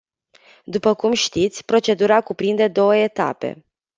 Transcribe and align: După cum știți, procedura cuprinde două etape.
După 0.65 0.93
cum 0.93 1.13
știți, 1.13 1.65
procedura 1.65 2.21
cuprinde 2.21 2.67
două 2.67 2.95
etape. 2.95 3.63